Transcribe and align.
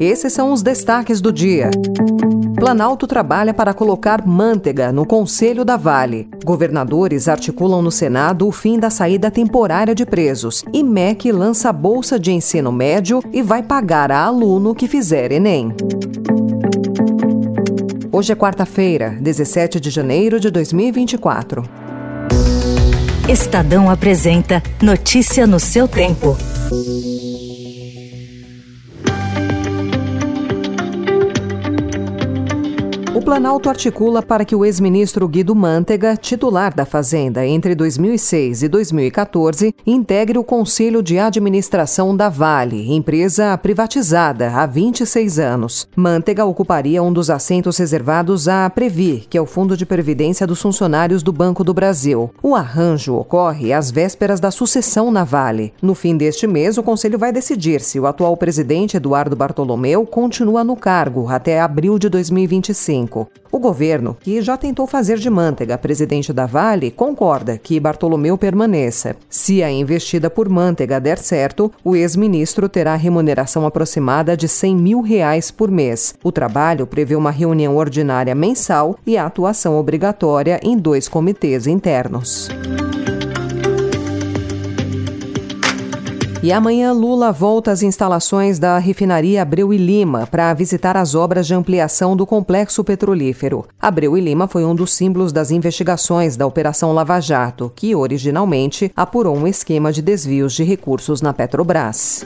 Esses 0.00 0.32
são 0.32 0.50
os 0.50 0.62
destaques 0.62 1.20
do 1.20 1.30
dia. 1.30 1.70
Planalto 2.54 3.06
trabalha 3.06 3.52
para 3.52 3.74
colocar 3.74 4.26
manteiga 4.26 4.90
no 4.90 5.04
Conselho 5.04 5.62
da 5.62 5.76
Vale. 5.76 6.26
Governadores 6.42 7.28
articulam 7.28 7.82
no 7.82 7.90
Senado 7.90 8.48
o 8.48 8.50
fim 8.50 8.78
da 8.78 8.88
saída 8.88 9.30
temporária 9.30 9.94
de 9.94 10.06
presos. 10.06 10.64
E 10.72 10.82
MEC 10.82 11.30
lança 11.30 11.70
bolsa 11.70 12.18
de 12.18 12.32
ensino 12.32 12.72
médio 12.72 13.22
e 13.30 13.42
vai 13.42 13.62
pagar 13.62 14.10
a 14.10 14.24
aluno 14.24 14.74
que 14.74 14.88
fizer 14.88 15.32
Enem. 15.32 15.74
Hoje 18.10 18.32
é 18.32 18.34
quarta-feira, 18.34 19.18
17 19.20 19.78
de 19.78 19.90
janeiro 19.90 20.40
de 20.40 20.50
2024. 20.50 21.62
Estadão 23.28 23.90
apresenta 23.90 24.62
Notícia 24.80 25.46
no 25.46 25.60
seu 25.60 25.86
tempo. 25.86 26.38
Planalto 33.30 33.68
articula 33.68 34.22
para 34.22 34.44
que 34.44 34.56
o 34.56 34.64
ex-ministro 34.64 35.28
Guido 35.28 35.54
Mantega, 35.54 36.16
titular 36.16 36.74
da 36.74 36.84
Fazenda 36.84 37.46
entre 37.46 37.76
2006 37.76 38.64
e 38.64 38.68
2014, 38.68 39.72
integre 39.86 40.36
o 40.36 40.42
Conselho 40.42 41.00
de 41.00 41.16
Administração 41.16 42.16
da 42.16 42.28
Vale, 42.28 42.92
empresa 42.92 43.56
privatizada 43.56 44.50
há 44.50 44.66
26 44.66 45.38
anos. 45.38 45.86
Mantega 45.94 46.44
ocuparia 46.44 47.04
um 47.04 47.12
dos 47.12 47.30
assentos 47.30 47.78
reservados 47.78 48.48
à 48.48 48.68
Previ, 48.68 49.24
que 49.30 49.38
é 49.38 49.40
o 49.40 49.46
Fundo 49.46 49.76
de 49.76 49.86
Previdência 49.86 50.44
dos 50.44 50.60
Funcionários 50.60 51.22
do 51.22 51.32
Banco 51.32 51.62
do 51.62 51.72
Brasil. 51.72 52.32
O 52.42 52.56
arranjo 52.56 53.14
ocorre 53.14 53.72
às 53.72 53.92
vésperas 53.92 54.40
da 54.40 54.50
sucessão 54.50 55.08
na 55.12 55.22
Vale. 55.22 55.72
No 55.80 55.94
fim 55.94 56.16
deste 56.16 56.48
mês, 56.48 56.76
o 56.76 56.82
Conselho 56.82 57.16
vai 57.16 57.30
decidir 57.30 57.80
se 57.80 58.00
o 58.00 58.08
atual 58.08 58.36
presidente 58.36 58.96
Eduardo 58.96 59.36
Bartolomeu 59.36 60.04
continua 60.04 60.64
no 60.64 60.74
cargo 60.74 61.28
até 61.28 61.60
abril 61.60 61.96
de 61.96 62.08
2025. 62.08 63.19
O 63.50 63.58
governo, 63.58 64.16
que 64.20 64.40
já 64.40 64.56
tentou 64.56 64.86
fazer 64.86 65.18
de 65.18 65.28
Mantega 65.28 65.76
presidente 65.76 66.32
da 66.32 66.46
Vale, 66.46 66.90
concorda 66.90 67.58
que 67.58 67.80
Bartolomeu 67.80 68.38
permaneça. 68.38 69.16
Se 69.28 69.62
a 69.62 69.70
investida 69.70 70.30
por 70.30 70.48
Mantega 70.48 71.00
der 71.00 71.18
certo, 71.18 71.72
o 71.84 71.96
ex-ministro 71.96 72.68
terá 72.68 72.94
remuneração 72.94 73.66
aproximada 73.66 74.36
de 74.36 74.48
100 74.48 74.76
mil 74.76 75.00
reais 75.00 75.50
por 75.50 75.70
mês. 75.70 76.14
O 76.22 76.30
trabalho 76.30 76.86
prevê 76.86 77.16
uma 77.16 77.30
reunião 77.30 77.76
ordinária 77.76 78.34
mensal 78.34 78.96
e 79.06 79.16
a 79.16 79.26
atuação 79.26 79.78
obrigatória 79.78 80.60
em 80.62 80.76
dois 80.76 81.08
comitês 81.08 81.66
internos. 81.66 82.48
E 86.42 86.50
amanhã 86.52 86.90
Lula 86.92 87.30
volta 87.32 87.70
às 87.70 87.82
instalações 87.82 88.58
da 88.58 88.78
refinaria 88.78 89.42
Abreu 89.42 89.74
e 89.74 89.76
Lima 89.76 90.26
para 90.26 90.54
visitar 90.54 90.96
as 90.96 91.14
obras 91.14 91.46
de 91.46 91.52
ampliação 91.52 92.16
do 92.16 92.24
complexo 92.24 92.82
petrolífero. 92.82 93.66
Abreu 93.78 94.16
e 94.16 94.22
Lima 94.22 94.48
foi 94.48 94.64
um 94.64 94.74
dos 94.74 94.94
símbolos 94.94 95.34
das 95.34 95.50
investigações 95.50 96.38
da 96.38 96.46
Operação 96.46 96.94
Lava 96.94 97.20
Jato, 97.20 97.70
que 97.76 97.94
originalmente 97.94 98.90
apurou 98.96 99.36
um 99.36 99.46
esquema 99.46 99.92
de 99.92 100.00
desvios 100.00 100.54
de 100.54 100.64
recursos 100.64 101.20
na 101.20 101.34
Petrobras. 101.34 102.24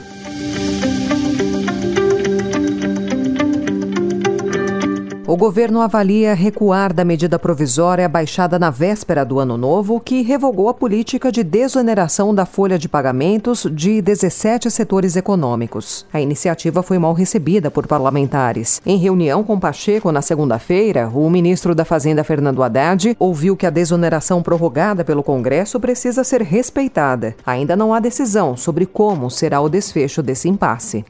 O 5.35 5.37
governo 5.37 5.81
avalia 5.81 6.33
recuar 6.33 6.93
da 6.93 7.03
medida 7.03 7.37
provisória 7.37 8.07
baixada 8.07 8.57
na 8.57 8.69
véspera 8.69 9.25
do 9.25 9.37
ano 9.37 9.57
novo, 9.57 9.99
que 9.99 10.21
revogou 10.21 10.69
a 10.69 10.73
política 10.73 11.29
de 11.29 11.43
desoneração 11.43 12.33
da 12.33 12.45
folha 12.45 12.79
de 12.79 12.87
pagamentos 12.87 13.67
de 13.69 14.01
17 14.01 14.71
setores 14.71 15.17
econômicos. 15.17 16.05
A 16.13 16.21
iniciativa 16.21 16.81
foi 16.81 16.97
mal 16.97 17.11
recebida 17.11 17.69
por 17.69 17.85
parlamentares. 17.85 18.81
Em 18.85 18.95
reunião 18.95 19.43
com 19.43 19.59
Pacheco 19.59 20.09
na 20.09 20.21
segunda-feira, 20.21 21.09
o 21.13 21.29
ministro 21.29 21.75
da 21.75 21.83
Fazenda, 21.83 22.23
Fernando 22.23 22.63
Haddad, 22.63 23.13
ouviu 23.19 23.57
que 23.57 23.65
a 23.65 23.69
desoneração 23.69 24.41
prorrogada 24.41 25.03
pelo 25.03 25.21
Congresso 25.21 25.81
precisa 25.81 26.23
ser 26.23 26.43
respeitada. 26.43 27.35
Ainda 27.45 27.75
não 27.75 27.93
há 27.93 27.99
decisão 27.99 28.55
sobre 28.55 28.85
como 28.85 29.29
será 29.29 29.59
o 29.59 29.67
desfecho 29.67 30.23
desse 30.23 30.47
impasse. 30.47 31.03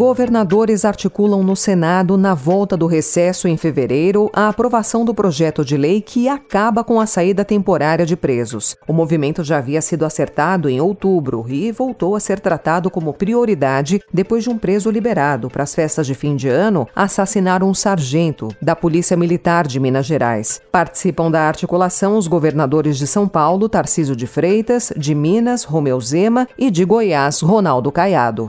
Governadores 0.00 0.86
articulam 0.86 1.42
no 1.42 1.54
Senado, 1.54 2.16
na 2.16 2.32
volta 2.32 2.74
do 2.74 2.86
recesso 2.86 3.46
em 3.46 3.58
fevereiro, 3.58 4.30
a 4.32 4.48
aprovação 4.48 5.04
do 5.04 5.12
projeto 5.14 5.62
de 5.62 5.76
lei 5.76 6.00
que 6.00 6.26
acaba 6.26 6.82
com 6.82 6.98
a 6.98 7.04
saída 7.04 7.44
temporária 7.44 8.06
de 8.06 8.16
presos. 8.16 8.78
O 8.88 8.94
movimento 8.94 9.44
já 9.44 9.58
havia 9.58 9.82
sido 9.82 10.06
acertado 10.06 10.70
em 10.70 10.80
outubro 10.80 11.44
e 11.46 11.70
voltou 11.70 12.16
a 12.16 12.20
ser 12.20 12.40
tratado 12.40 12.90
como 12.90 13.12
prioridade 13.12 14.00
depois 14.10 14.42
de 14.42 14.48
um 14.48 14.56
preso 14.56 14.90
liberado 14.90 15.50
para 15.50 15.64
as 15.64 15.74
festas 15.74 16.06
de 16.06 16.14
fim 16.14 16.34
de 16.34 16.48
ano 16.48 16.88
assassinar 16.96 17.62
um 17.62 17.74
sargento 17.74 18.48
da 18.62 18.74
Polícia 18.74 19.18
Militar 19.18 19.66
de 19.66 19.78
Minas 19.78 20.06
Gerais. 20.06 20.62
Participam 20.72 21.30
da 21.30 21.42
articulação 21.42 22.16
os 22.16 22.26
governadores 22.26 22.96
de 22.96 23.06
São 23.06 23.28
Paulo, 23.28 23.68
Tarcísio 23.68 24.16
de 24.16 24.26
Freitas, 24.26 24.94
de 24.96 25.14
Minas, 25.14 25.62
Romeu 25.64 26.00
Zema 26.00 26.48
e 26.56 26.70
de 26.70 26.86
Goiás, 26.86 27.42
Ronaldo 27.42 27.92
Caiado. 27.92 28.48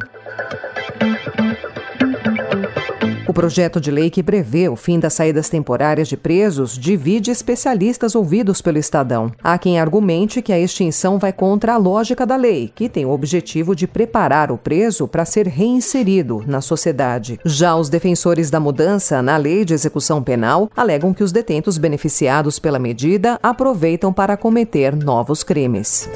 O 3.31 3.33
projeto 3.33 3.79
de 3.79 3.89
lei 3.89 4.09
que 4.09 4.21
prevê 4.21 4.67
o 4.67 4.75
fim 4.75 4.99
das 4.99 5.13
saídas 5.13 5.47
temporárias 5.47 6.09
de 6.09 6.17
presos 6.17 6.77
divide 6.77 7.31
especialistas 7.31 8.13
ouvidos 8.13 8.61
pelo 8.61 8.77
Estadão. 8.77 9.31
Há 9.41 9.57
quem 9.57 9.79
argumente 9.79 10.41
que 10.41 10.51
a 10.51 10.59
extinção 10.59 11.17
vai 11.17 11.31
contra 11.31 11.75
a 11.75 11.77
lógica 11.77 12.25
da 12.25 12.35
lei, 12.35 12.69
que 12.75 12.89
tem 12.89 13.05
o 13.05 13.09
objetivo 13.09 13.73
de 13.73 13.87
preparar 13.87 14.51
o 14.51 14.57
preso 14.57 15.07
para 15.07 15.23
ser 15.23 15.47
reinserido 15.47 16.43
na 16.45 16.59
sociedade. 16.59 17.39
Já 17.45 17.73
os 17.73 17.87
defensores 17.87 18.51
da 18.51 18.59
mudança 18.59 19.21
na 19.21 19.37
lei 19.37 19.63
de 19.63 19.73
execução 19.73 20.21
penal 20.21 20.69
alegam 20.75 21.13
que 21.13 21.23
os 21.23 21.31
detentos 21.31 21.77
beneficiados 21.77 22.59
pela 22.59 22.79
medida 22.79 23.39
aproveitam 23.41 24.11
para 24.11 24.35
cometer 24.35 24.93
novos 24.93 25.41
crimes. 25.41 26.09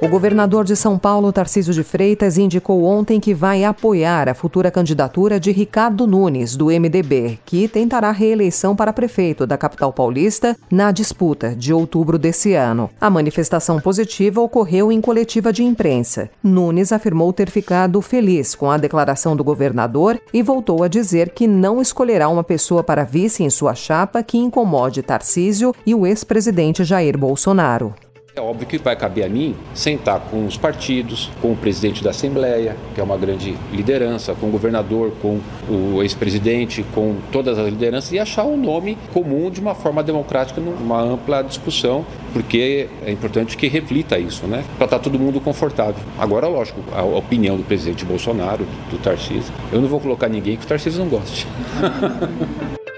O 0.00 0.06
governador 0.06 0.64
de 0.64 0.76
São 0.76 0.96
Paulo, 0.96 1.32
Tarcísio 1.32 1.74
de 1.74 1.82
Freitas, 1.82 2.38
indicou 2.38 2.84
ontem 2.84 3.18
que 3.18 3.34
vai 3.34 3.64
apoiar 3.64 4.28
a 4.28 4.34
futura 4.34 4.70
candidatura 4.70 5.40
de 5.40 5.50
Ricardo 5.50 6.06
Nunes, 6.06 6.56
do 6.56 6.66
MDB, 6.66 7.40
que 7.44 7.66
tentará 7.66 8.12
reeleição 8.12 8.76
para 8.76 8.92
prefeito 8.92 9.44
da 9.44 9.58
capital 9.58 9.92
paulista 9.92 10.56
na 10.70 10.92
disputa 10.92 11.52
de 11.56 11.72
outubro 11.72 12.16
desse 12.16 12.54
ano. 12.54 12.88
A 13.00 13.10
manifestação 13.10 13.80
positiva 13.80 14.40
ocorreu 14.40 14.92
em 14.92 15.00
coletiva 15.00 15.52
de 15.52 15.64
imprensa. 15.64 16.30
Nunes 16.44 16.92
afirmou 16.92 17.32
ter 17.32 17.50
ficado 17.50 18.00
feliz 18.00 18.54
com 18.54 18.70
a 18.70 18.78
declaração 18.78 19.34
do 19.34 19.42
governador 19.42 20.20
e 20.32 20.44
voltou 20.44 20.84
a 20.84 20.88
dizer 20.88 21.30
que 21.30 21.48
não 21.48 21.82
escolherá 21.82 22.28
uma 22.28 22.44
pessoa 22.44 22.84
para 22.84 23.02
vice 23.02 23.42
em 23.42 23.50
sua 23.50 23.74
chapa 23.74 24.22
que 24.22 24.38
incomode 24.38 25.02
Tarcísio 25.02 25.74
e 25.84 25.92
o 25.92 26.06
ex-presidente 26.06 26.84
Jair 26.84 27.18
Bolsonaro. 27.18 27.96
É 28.38 28.40
óbvio 28.40 28.68
que 28.68 28.78
vai 28.78 28.94
caber 28.94 29.24
a 29.24 29.28
mim 29.28 29.56
sentar 29.74 30.20
com 30.30 30.46
os 30.46 30.56
partidos, 30.56 31.28
com 31.42 31.50
o 31.50 31.56
presidente 31.56 32.04
da 32.04 32.10
Assembleia, 32.10 32.76
que 32.94 33.00
é 33.00 33.02
uma 33.02 33.16
grande 33.16 33.58
liderança, 33.72 34.32
com 34.32 34.46
o 34.46 34.50
governador, 34.50 35.12
com 35.20 35.40
o 35.68 36.00
ex-presidente, 36.04 36.86
com 36.94 37.16
todas 37.32 37.58
as 37.58 37.68
lideranças 37.68 38.12
e 38.12 38.18
achar 38.18 38.44
um 38.44 38.56
nome 38.56 38.96
comum 39.12 39.50
de 39.50 39.58
uma 39.58 39.74
forma 39.74 40.04
democrática, 40.04 40.60
numa 40.60 41.02
ampla 41.02 41.42
discussão, 41.42 42.06
porque 42.32 42.88
é 43.04 43.10
importante 43.10 43.56
que 43.56 43.66
reflita 43.66 44.16
isso, 44.20 44.46
né? 44.46 44.62
Para 44.76 44.84
estar 44.84 44.98
tá 44.98 45.02
todo 45.02 45.18
mundo 45.18 45.40
confortável. 45.40 46.00
Agora, 46.16 46.46
lógico, 46.46 46.80
a 46.92 47.02
opinião 47.02 47.56
do 47.56 47.64
presidente 47.64 48.04
Bolsonaro, 48.04 48.64
do 48.88 48.98
Tarcísio, 48.98 49.52
eu 49.72 49.80
não 49.80 49.88
vou 49.88 49.98
colocar 49.98 50.28
ninguém 50.28 50.56
que 50.56 50.64
o 50.64 50.68
Tarcísio 50.68 51.00
não 51.00 51.08
goste. 51.08 51.44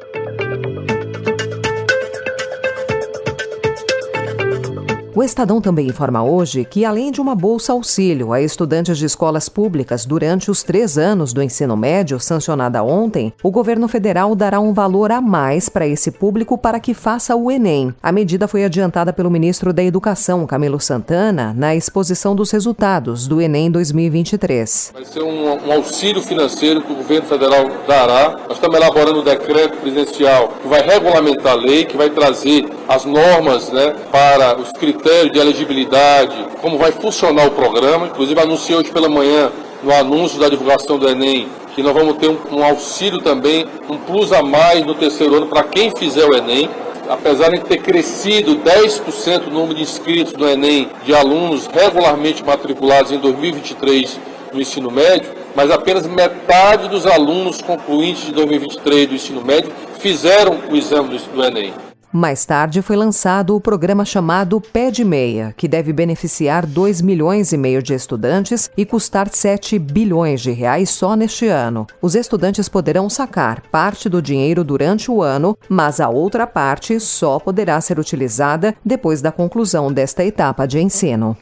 O 5.13 5.25
Estadão 5.25 5.61
também 5.61 5.89
informa 5.89 6.23
hoje 6.23 6.65
que, 6.65 6.85
além 6.85 7.11
de 7.11 7.21
uma 7.21 7.35
bolsa 7.35 7.73
auxílio 7.73 8.33
a 8.33 8.41
estudantes 8.41 8.97
de 8.97 9.07
escolas 9.07 9.49
públicas 9.49 10.05
durante 10.07 10.53
os 10.53 10.63
três 10.63 10.97
anos 10.97 11.33
do 11.33 11.43
ensino 11.43 11.77
médio, 11.77 12.21
sancionada 12.21 12.81
ontem, 12.85 13.33
o 13.43 13.51
governo 13.51 13.89
federal 13.89 14.37
dará 14.37 14.61
um 14.61 14.73
valor 14.73 15.11
a 15.11 15.21
mais 15.21 15.69
para 15.69 15.85
esse 15.85 16.13
público 16.13 16.57
para 16.57 16.79
que 16.79 16.95
faça 16.95 17.35
o 17.35 17.51
Enem. 17.51 17.93
A 18.01 18.13
medida 18.13 18.47
foi 18.47 18.65
adiantada 18.65 19.13
pelo 19.13 19.31
ministro 19.31 19.73
da 19.73 19.83
Educação, 19.83 20.47
Camilo 20.47 20.79
Santana, 20.79 21.53
na 21.57 21.75
exposição 21.75 22.37
dos 22.37 22.53
resultados 22.53 23.27
do 23.27 23.41
Enem 23.41 23.69
2023. 23.69 24.93
Vai 24.95 25.05
ser 25.05 25.25
um, 25.25 25.67
um 25.67 25.73
auxílio 25.73 26.23
financeiro 26.23 26.83
que 26.83 26.93
o 26.93 26.97
governo 26.97 27.27
federal 27.27 27.69
dará. 27.87 28.39
Nós 28.49 28.53
estamos 28.53 28.77
elaborando 28.77 29.21
um 29.21 29.25
decreto 29.25 29.77
presidencial 29.79 30.53
que 30.63 30.69
vai 30.69 30.83
regulamentar 30.83 31.55
a 31.55 31.57
lei, 31.57 31.85
que 31.85 31.97
vai 31.97 32.11
trazer 32.11 32.65
as 32.89 33.05
normas 33.05 33.71
né, 33.71 33.93
para 34.13 34.57
os 34.57 34.71
critérios 34.73 35.01
critério 35.11 35.33
de 35.33 35.39
elegibilidade, 35.41 36.37
como 36.63 36.79
vai 36.79 36.93
funcionar 36.93 37.47
o 37.49 37.51
programa. 37.51 38.07
Inclusive, 38.07 38.41
anunciei 38.41 38.79
hoje 38.79 38.93
pela 38.93 39.09
manhã, 39.09 39.51
no 39.83 39.93
anúncio 39.93 40.39
da 40.39 40.49
divulgação 40.49 40.99
do 40.99 41.09
Enem, 41.09 41.49
que 41.75 41.83
nós 41.83 41.93
vamos 41.93 42.17
ter 42.19 42.29
um, 42.29 42.39
um 42.53 42.65
auxílio 42.65 43.21
também, 43.21 43.67
um 43.89 43.99
plus 43.99 44.33
a 44.33 44.41
mais 44.43 44.87
no 44.87 44.95
terceiro 44.95 45.35
ano 45.35 45.47
para 45.47 45.65
quem 45.65 45.91
fizer 45.97 46.25
o 46.25 46.37
Enem. 46.37 46.71
Apesar 47.09 47.51
de 47.51 47.59
ter 47.61 47.79
crescido 47.79 48.57
10% 48.57 49.49
o 49.49 49.51
número 49.51 49.75
de 49.75 49.83
inscritos 49.83 50.33
no 50.35 50.49
Enem 50.49 50.89
de 51.05 51.13
alunos 51.13 51.67
regularmente 51.67 52.45
matriculados 52.45 53.11
em 53.11 53.19
2023 53.19 54.17
no 54.53 54.61
ensino 54.61 54.93
médio, 54.93 55.33
mas 55.57 55.73
apenas 55.73 56.07
metade 56.07 56.89
dos 56.89 57.07
alunos 57.07 57.61
concluintes 57.61 58.27
de 58.27 58.33
2023 58.33 59.09
do 59.09 59.15
ensino 59.17 59.45
médio 59.45 59.73
fizeram 59.99 60.61
o 60.71 60.77
exame 60.77 61.19
do 61.35 61.45
Enem. 61.45 61.90
Mais 62.13 62.45
tarde 62.45 62.83
foi 62.83 62.97
lançado 62.97 63.55
o 63.55 63.61
programa 63.61 64.05
chamado 64.05 64.61
Pé 64.61 64.91
de 64.91 65.05
Meia, 65.05 65.55
que 65.57 65.69
deve 65.69 65.93
beneficiar 65.93 66.67
2 66.67 67.01
milhões 67.01 67.53
e 67.53 67.57
meio 67.57 67.81
de 67.81 67.95
estudantes 67.95 68.69
e 68.77 68.85
custar 68.85 69.29
7 69.29 69.79
bilhões 69.79 70.41
de 70.41 70.51
reais 70.51 70.91
só 70.91 71.15
neste 71.15 71.47
ano. 71.47 71.87
Os 72.03 72.17
estudantes 72.17 72.69
poderão 72.69 73.09
sacar 73.09 73.63
parte 73.71 74.09
do 74.09 74.21
dinheiro 74.21 74.65
durante 74.65 75.09
o 75.09 75.23
ano, 75.23 75.57
mas 75.69 76.01
a 76.01 76.09
outra 76.09 76.49
parte 76.49 76.99
só 76.99 77.39
poderá 77.39 77.81
ser 77.81 78.01
utilizada 78.01 78.75
depois 78.85 79.23
da 79.23 79.31
conclusão 79.31 79.93
desta 79.93 80.25
etapa 80.25 80.67
de 80.67 80.81
ensino. 80.81 81.37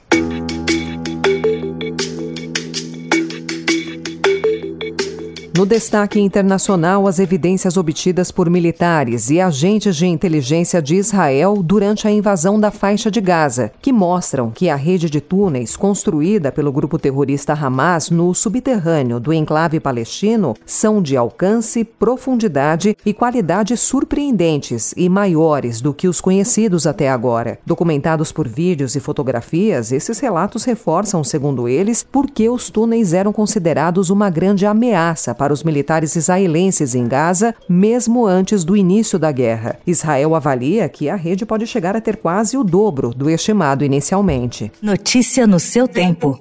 No 5.58 5.66
destaque 5.66 6.20
internacional, 6.20 7.08
as 7.08 7.18
evidências 7.18 7.76
obtidas 7.76 8.30
por 8.30 8.48
militares 8.48 9.28
e 9.28 9.40
agentes 9.40 9.96
de 9.96 10.06
inteligência 10.06 10.80
de 10.80 10.94
Israel 10.94 11.64
durante 11.64 12.06
a 12.06 12.12
invasão 12.12 12.60
da 12.60 12.70
faixa 12.70 13.10
de 13.10 13.20
Gaza, 13.20 13.72
que 13.82 13.92
mostram 13.92 14.52
que 14.52 14.70
a 14.70 14.76
rede 14.76 15.10
de 15.10 15.20
túneis 15.20 15.76
construída 15.76 16.52
pelo 16.52 16.70
grupo 16.70 16.96
terrorista 16.96 17.54
Hamas 17.54 18.08
no 18.08 18.32
subterrâneo 18.34 19.18
do 19.18 19.32
enclave 19.32 19.80
palestino 19.80 20.54
são 20.64 21.02
de 21.02 21.16
alcance, 21.16 21.82
profundidade 21.82 22.96
e 23.04 23.12
qualidade 23.12 23.76
surpreendentes 23.76 24.94
e 24.96 25.08
maiores 25.08 25.80
do 25.80 25.92
que 25.92 26.06
os 26.06 26.20
conhecidos 26.20 26.86
até 26.86 27.10
agora. 27.10 27.58
Documentados 27.66 28.30
por 28.30 28.46
vídeos 28.46 28.94
e 28.94 29.00
fotografias, 29.00 29.90
esses 29.90 30.20
relatos 30.20 30.62
reforçam, 30.62 31.24
segundo 31.24 31.68
eles, 31.68 32.04
por 32.04 32.30
que 32.30 32.48
os 32.48 32.70
túneis 32.70 33.12
eram 33.12 33.32
considerados 33.32 34.08
uma 34.08 34.30
grande 34.30 34.64
ameaça 34.64 35.34
para 35.34 35.47
para 35.48 35.54
os 35.54 35.64
militares 35.64 36.14
israelenses 36.14 36.94
em 36.94 37.08
Gaza, 37.08 37.54
mesmo 37.66 38.26
antes 38.26 38.64
do 38.64 38.76
início 38.76 39.18
da 39.18 39.32
guerra. 39.32 39.80
Israel 39.86 40.34
avalia 40.34 40.86
que 40.90 41.08
a 41.08 41.16
rede 41.16 41.46
pode 41.46 41.66
chegar 41.66 41.96
a 41.96 42.02
ter 42.02 42.18
quase 42.18 42.58
o 42.58 42.62
dobro 42.62 43.14
do 43.14 43.30
estimado 43.30 43.82
inicialmente. 43.82 44.70
Notícia 44.82 45.46
no 45.46 45.58
seu 45.58 45.88
tempo. 45.88 46.38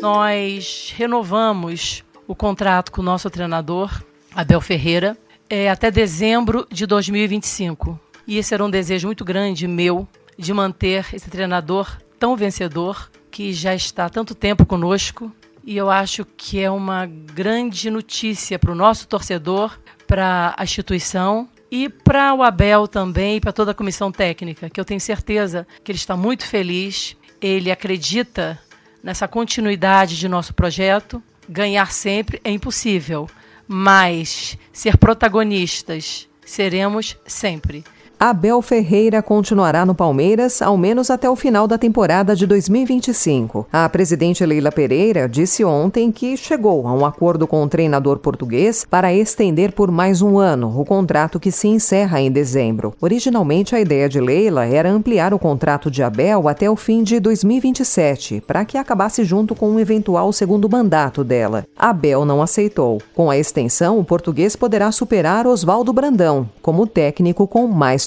Nós 0.00 0.94
renovamos 0.96 2.04
o 2.28 2.34
contrato 2.36 2.92
com 2.92 3.00
o 3.00 3.04
nosso 3.04 3.28
treinador, 3.28 4.04
Abel 4.32 4.60
Ferreira, 4.60 5.18
é, 5.50 5.68
até 5.68 5.90
dezembro 5.90 6.64
de 6.70 6.86
2025. 6.86 7.98
E 8.24 8.38
esse 8.38 8.54
era 8.54 8.64
um 8.64 8.70
desejo 8.70 9.08
muito 9.08 9.24
grande 9.24 9.66
meu 9.66 10.06
de 10.38 10.54
manter 10.54 11.06
esse 11.12 11.28
treinador 11.28 11.98
tão 12.20 12.36
vencedor 12.36 13.10
que 13.34 13.52
já 13.52 13.74
está 13.74 14.04
há 14.04 14.08
tanto 14.08 14.32
tempo 14.32 14.64
conosco 14.64 15.34
e 15.64 15.76
eu 15.76 15.90
acho 15.90 16.24
que 16.36 16.60
é 16.60 16.70
uma 16.70 17.04
grande 17.04 17.90
notícia 17.90 18.60
para 18.60 18.70
o 18.70 18.76
nosso 18.76 19.08
torcedor, 19.08 19.76
para 20.06 20.54
a 20.56 20.62
instituição 20.62 21.48
e 21.68 21.88
para 21.88 22.32
o 22.32 22.44
Abel 22.44 22.86
também, 22.86 23.40
para 23.40 23.52
toda 23.52 23.72
a 23.72 23.74
comissão 23.74 24.12
técnica, 24.12 24.70
que 24.70 24.78
eu 24.78 24.84
tenho 24.84 25.00
certeza 25.00 25.66
que 25.82 25.90
ele 25.90 25.98
está 25.98 26.16
muito 26.16 26.46
feliz, 26.46 27.16
ele 27.40 27.72
acredita 27.72 28.56
nessa 29.02 29.26
continuidade 29.26 30.16
de 30.16 30.28
nosso 30.28 30.54
projeto. 30.54 31.20
Ganhar 31.48 31.90
sempre 31.90 32.40
é 32.44 32.52
impossível, 32.52 33.28
mas 33.66 34.56
ser 34.72 34.96
protagonistas 34.96 36.28
seremos 36.46 37.16
sempre. 37.26 37.82
Abel 38.26 38.62
Ferreira 38.62 39.22
continuará 39.22 39.84
no 39.84 39.94
Palmeiras 39.94 40.62
ao 40.62 40.78
menos 40.78 41.10
até 41.10 41.28
o 41.28 41.36
final 41.36 41.66
da 41.66 41.76
temporada 41.76 42.34
de 42.34 42.46
2025. 42.46 43.68
A 43.70 43.86
presidente 43.86 44.46
Leila 44.46 44.72
Pereira 44.72 45.28
disse 45.28 45.62
ontem 45.62 46.10
que 46.10 46.34
chegou 46.34 46.88
a 46.88 46.94
um 46.94 47.04
acordo 47.04 47.46
com 47.46 47.62
o 47.62 47.68
treinador 47.68 48.18
português 48.18 48.86
para 48.88 49.12
estender 49.12 49.72
por 49.72 49.90
mais 49.90 50.22
um 50.22 50.38
ano 50.38 50.72
o 50.74 50.86
contrato 50.86 51.38
que 51.38 51.52
se 51.52 51.68
encerra 51.68 52.18
em 52.18 52.32
dezembro. 52.32 52.94
Originalmente, 52.98 53.76
a 53.76 53.80
ideia 53.80 54.08
de 54.08 54.18
Leila 54.18 54.64
era 54.64 54.90
ampliar 54.90 55.34
o 55.34 55.38
contrato 55.38 55.90
de 55.90 56.02
Abel 56.02 56.48
até 56.48 56.70
o 56.70 56.76
fim 56.76 57.02
de 57.02 57.20
2027, 57.20 58.42
para 58.46 58.64
que 58.64 58.78
acabasse 58.78 59.22
junto 59.22 59.54
com 59.54 59.68
um 59.68 59.78
eventual 59.78 60.32
segundo 60.32 60.66
mandato 60.66 61.22
dela. 61.22 61.66
Abel 61.76 62.24
não 62.24 62.40
aceitou. 62.40 63.02
Com 63.14 63.28
a 63.28 63.36
extensão, 63.36 63.98
o 63.98 64.04
português 64.04 64.56
poderá 64.56 64.90
superar 64.90 65.46
Oswaldo 65.46 65.92
Brandão 65.92 66.48
como 66.62 66.86
técnico 66.86 67.46
com 67.46 67.66
mais 67.66 68.06